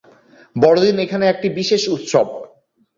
বড়দিন 0.55 0.95
এখানে 0.99 1.25
একটি 1.27 1.47
বিশেষ 1.59 1.81
উৎসব। 1.87 2.27